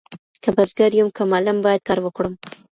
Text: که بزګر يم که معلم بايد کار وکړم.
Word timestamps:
که 0.43 0.49
بزګر 0.55 0.91
يم 0.99 1.09
که 1.15 1.23
معلم 1.31 1.57
بايد 1.63 1.81
کار 1.87 1.99
وکړم. 2.01 2.33